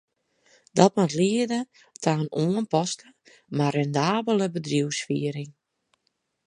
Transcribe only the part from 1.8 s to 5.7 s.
ta in oanpaste, mar rendabele bedriuwsfiering.